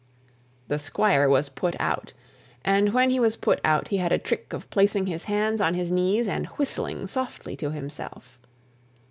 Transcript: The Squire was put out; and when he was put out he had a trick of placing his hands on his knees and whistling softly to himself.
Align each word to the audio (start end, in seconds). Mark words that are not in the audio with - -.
The 0.67 0.79
Squire 0.79 1.29
was 1.29 1.49
put 1.49 1.75
out; 1.79 2.13
and 2.65 2.91
when 2.91 3.11
he 3.11 3.19
was 3.19 3.37
put 3.37 3.59
out 3.63 3.89
he 3.89 3.97
had 3.97 4.11
a 4.11 4.17
trick 4.17 4.51
of 4.51 4.67
placing 4.71 5.05
his 5.05 5.25
hands 5.25 5.61
on 5.61 5.75
his 5.75 5.91
knees 5.91 6.27
and 6.27 6.47
whistling 6.57 7.05
softly 7.05 7.55
to 7.57 7.69
himself. 7.69 8.39